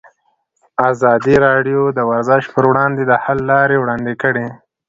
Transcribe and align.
ازادي 0.89 1.35
راډیو 1.45 1.81
د 1.97 1.99
ورزش 2.09 2.43
پر 2.53 2.63
وړاندې 2.71 3.03
د 3.07 3.11
حل 3.23 3.39
لارې 3.51 3.75
وړاندې 3.79 4.13
کړي. 4.21 4.47